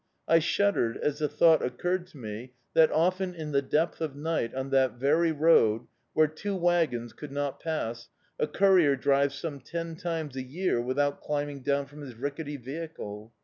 [0.27, 4.51] I shuddered, as the thought occurred to me that often in the depth of night,
[4.55, 8.09] on that very road, where two wagons could not pass,
[8.39, 13.31] a courier drives some ten times a year without climbing down from his rickety vehicle.